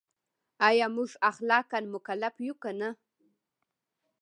ایا 0.69 0.87
موږ 0.95 1.09
اخلاقاً 1.31 1.79
مکلف 1.93 2.35
یو 2.45 2.55
که 2.61 2.71
نه؟ 2.79 2.89